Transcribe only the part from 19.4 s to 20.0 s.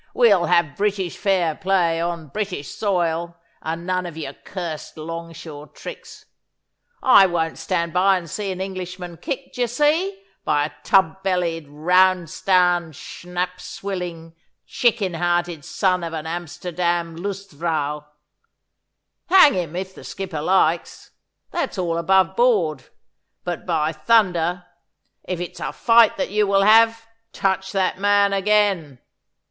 him, if